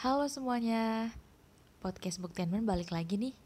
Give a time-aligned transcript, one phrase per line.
[0.00, 1.12] Halo semuanya,
[1.84, 3.36] podcast Buktianman balik lagi nih.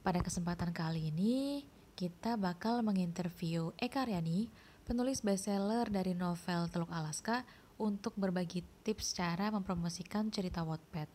[0.00, 4.48] Pada kesempatan kali ini, kita bakal menginterview Eka Aryani,
[4.88, 7.44] penulis bestseller dari novel Teluk Alaska,
[7.76, 11.12] untuk berbagi tips cara mempromosikan cerita Wattpad.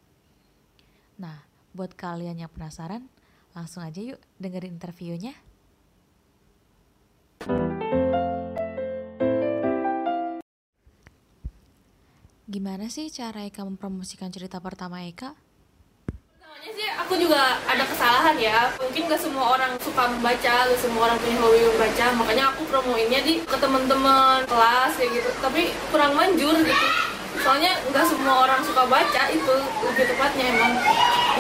[1.17, 1.41] Nah,
[1.73, 3.09] buat kalian yang penasaran,
[3.57, 5.33] langsung aja yuk dengerin interviewnya.
[12.51, 15.31] Gimana sih cara Eka mempromosikan cerita pertama Eka?
[16.35, 18.75] Pertamanya sih aku juga ada kesalahan ya.
[18.75, 22.05] Mungkin gak semua orang suka membaca, gak semua orang punya hobi membaca.
[22.11, 25.31] Makanya aku promoinnya di ke teman-teman kelas kayak gitu.
[25.39, 26.87] Tapi kurang manjur gitu
[27.41, 30.73] Soalnya gak semua orang suka baca itu lebih tepatnya emang.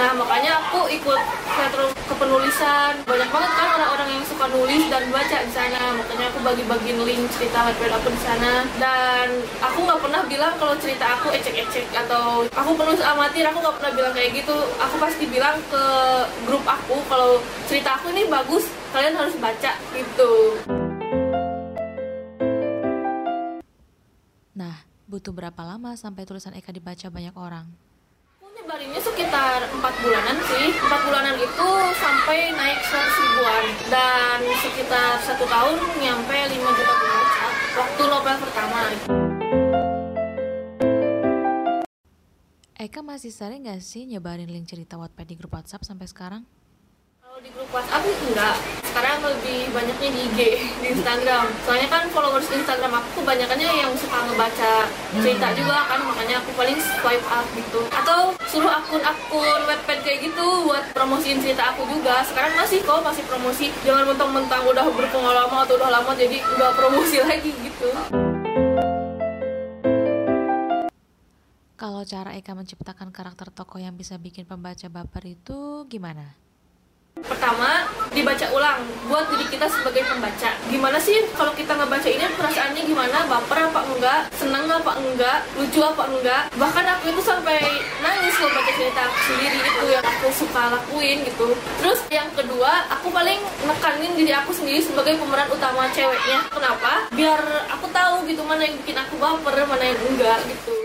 [0.01, 1.21] Nah makanya aku ikut
[1.53, 3.05] teater kepenulisan.
[3.05, 5.83] Banyak banget kan orang-orang yang suka nulis dan baca di sana.
[6.01, 8.65] Makanya aku bagi-bagiin link cerita Wattpad aku di sana.
[8.81, 9.27] Dan
[9.61, 13.93] aku nggak pernah bilang kalau cerita aku ecek-ecek Atau aku penulis amatir, aku nggak pernah
[13.93, 14.57] bilang kayak gitu.
[14.81, 15.85] Aku pasti bilang ke
[16.49, 17.37] grup aku kalau
[17.69, 20.31] cerita aku ini bagus Kalian harus baca gitu.
[24.51, 27.67] Nah, butuh berapa lama sampai tulisan Eka dibaca banyak orang?
[28.39, 35.43] Nyebarinnya sekitar 4 bulanan sih 4 bulanan itu sampai naik 100 ribuan Dan sekitar satu
[35.43, 37.45] tahun nyampe 5 juta pembaca
[37.75, 38.79] Waktu novel pertama
[42.79, 46.47] Eka masih sering gak sih nyebarin link cerita Wattpad di grup WhatsApp sampai sekarang?
[47.41, 48.55] Kalau di grup WhatsApp enggak.
[48.85, 50.39] Sekarang lebih banyaknya di IG,
[50.77, 51.49] di Instagram.
[51.65, 54.85] Soalnya kan followers Instagram aku kebanyakannya yang suka ngebaca
[55.17, 57.81] cerita juga kan Makanya aku paling swipe up gitu.
[57.89, 62.21] Atau suruh akun-akun Wattpad kayak gitu buat promosiin cerita aku juga.
[62.29, 63.73] Sekarang masih kok, masih promosi.
[63.89, 67.89] Jangan mentang-mentang udah berpengalaman atau udah lama jadi udah promosi lagi gitu.
[71.73, 76.50] Kalau cara Eka menciptakan karakter tokoh yang bisa bikin pembaca baper itu gimana?
[77.25, 80.49] Pertama, dibaca ulang buat diri kita sebagai pembaca.
[80.67, 83.17] Gimana sih kalau kita ngebaca ini perasaannya gimana?
[83.29, 84.21] Baper apa enggak?
[84.35, 85.45] Senang apa enggak?
[85.55, 86.43] Lucu apa enggak?
[86.57, 87.59] Bahkan aku itu sampai
[88.03, 91.47] nangis kalau baca cerita aku sendiri itu yang aku suka lakuin gitu.
[91.79, 96.49] Terus yang kedua, aku paling nekanin diri aku sendiri sebagai pemeran utama ceweknya.
[96.49, 97.07] Kenapa?
[97.13, 100.80] Biar aku tahu gitu mana yang bikin aku baper, mana yang enggak gitu.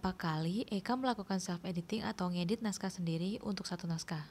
[0.00, 4.24] Berapa kali Eka melakukan self editing atau ngedit naskah sendiri untuk satu naskah?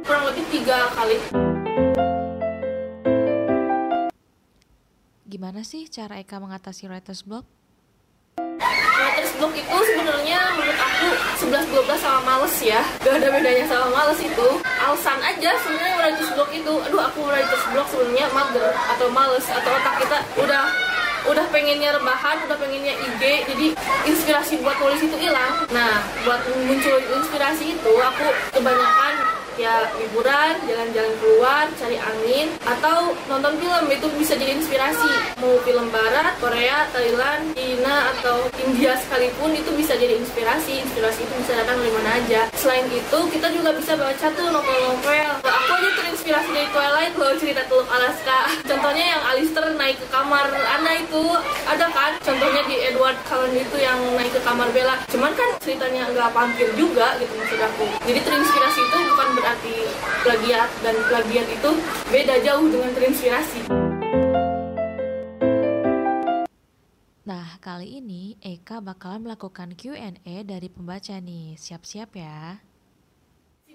[0.00, 1.20] Kurang lebih tiga kali.
[5.28, 7.44] Gimana sih cara Eka mengatasi writer's block?
[8.40, 11.08] Writer's block itu sebenarnya menurut aku
[11.52, 16.48] 11-12 sama males ya Gak ada bedanya sama males itu Alasan aja sebenarnya writer's block
[16.48, 20.93] itu Aduh aku writer's block sebenarnya mager Atau males Atau otak kita udah
[21.24, 23.66] udah pengennya rebahan, udah pengennya IG, jadi
[24.04, 25.64] inspirasi buat nulis itu hilang.
[25.72, 29.12] Nah, buat muncul inspirasi itu, aku kebanyakan
[29.56, 35.38] ya liburan, jalan-jalan keluar, cari angin, atau nonton film itu bisa jadi inspirasi.
[35.40, 40.82] Mau film barat, Korea, Thailand, Cina, atau India sekalipun itu bisa jadi inspirasi.
[40.82, 42.40] Inspirasi itu bisa datang dari mana aja.
[42.58, 45.30] Selain itu, kita juga bisa baca tuh novel-novel.
[45.44, 48.38] Aku aja terinspirasi dari Twilight loh, cerita Teluk Alaska.
[48.70, 51.24] Contohnya yang Alistair naik ke kamar Anna itu
[51.68, 52.16] ada kan?
[52.24, 54.98] Contohnya di Edward Cullen itu yang naik ke kamar Bella.
[55.10, 57.86] Cuman kan ceritanya nggak vampir juga gitu maksud aku.
[58.08, 58.73] Jadi terinspirasi
[59.54, 59.86] berarti
[60.26, 61.70] plagiat dan plagiat itu
[62.10, 63.60] beda jauh dengan terinspirasi.
[67.22, 71.54] Nah, kali ini Eka bakalan melakukan Q&A dari pembaca nih.
[71.54, 72.58] Siap-siap ya.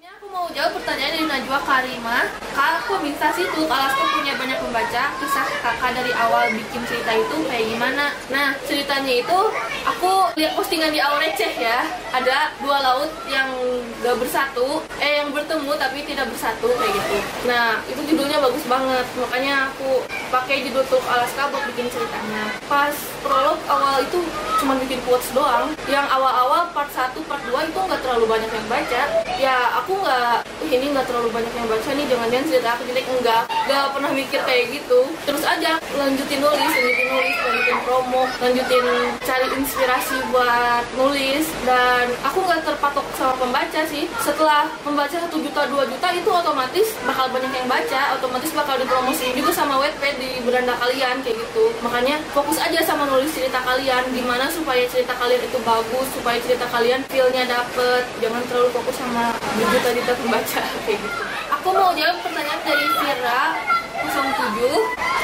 [0.09, 2.25] Sini aku mau jawab pertanyaan dari Najwa Karima.
[2.57, 5.13] Kak, aku bisa sih tuh Alaska punya banyak pembaca.
[5.21, 8.09] Kisah kakak dari awal bikin cerita itu kayak gimana?
[8.33, 9.39] Nah, ceritanya itu
[9.85, 11.85] aku lihat postingan di awal receh ya.
[12.09, 13.53] Ada dua laut yang
[14.01, 17.17] gak bersatu, eh yang bertemu tapi tidak bersatu kayak gitu.
[17.45, 19.05] Nah, itu judulnya bagus banget.
[19.13, 22.53] Makanya aku pakai judul Teluk Alaska buat bikin ceritanya.
[22.69, 22.93] Pas
[23.25, 24.21] prolog awal itu
[24.61, 25.73] cuma bikin quotes doang.
[25.89, 29.01] Yang awal-awal part 1, part 2 itu nggak terlalu banyak yang baca.
[29.41, 33.05] Ya aku nggak, "Ih, ini nggak terlalu banyak yang baca nih, jangan-jangan cerita aku jelek.
[33.09, 34.99] Enggak, nggak pernah mikir kayak gitu.
[35.25, 38.85] Terus aja lanjutin nulis, lanjutin nulis, lanjutin promo, lanjutin
[39.25, 41.45] cari inspirasi buat nulis.
[41.65, 44.05] Dan aku nggak terpatok sama pembaca sih.
[44.21, 49.33] Setelah membaca 1 juta, 2 juta itu otomatis bakal banyak yang baca, otomatis bakal dipromosiin
[49.33, 51.71] juga sama Wattpad di beranda kalian kayak gitu.
[51.79, 56.67] Makanya fokus aja sama nulis cerita kalian gimana supaya cerita kalian itu bagus, supaya cerita
[56.67, 58.03] kalian feel-nya dapet.
[58.19, 61.19] Jangan terlalu fokus sama juta-juta pembaca kayak gitu.
[61.59, 63.43] Aku mau jawab pertanyaan dari Vira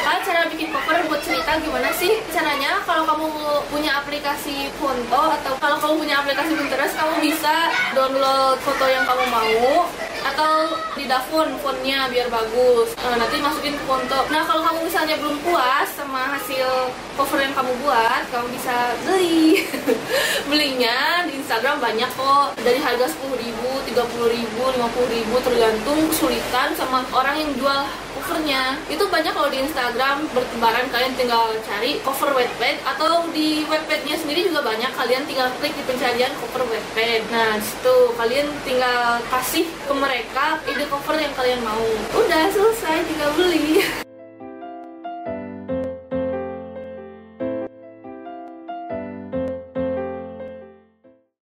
[0.06, 2.22] Kalian cara bikin cover buat cerita gimana sih?
[2.30, 3.26] Caranya kalau kamu
[3.74, 9.26] punya aplikasi foto atau kalau kamu punya aplikasi Pinterest, kamu bisa download foto yang kamu
[9.34, 9.90] mau
[10.36, 12.92] atau di dafon fontnya biar bagus.
[13.00, 17.56] E, nanti masukin ke foto nah kalau kamu misalnya belum puas sama hasil cover yang
[17.56, 18.76] kamu buat kamu bisa
[19.08, 19.64] beli.
[20.52, 22.60] Belinya di Instagram banyak kok.
[22.60, 27.82] Dari harga 10 ribu 30 ribu 50 ribu tergantung kesulitan sama orang yang jual
[28.26, 28.74] covernya.
[28.90, 30.90] Itu banyak kalau di Instagram bertebaran.
[30.90, 34.90] Kalian tinggal cari cover wetpad atau di webpadnya sendiri juga banyak.
[34.98, 40.58] Kalian tinggal klik di pencarian cover wetpad nah di situ kalian tinggal kasih ke mereka
[40.66, 41.86] ide cover yang kalian mau.
[42.18, 43.86] Udah selesai tinggal beli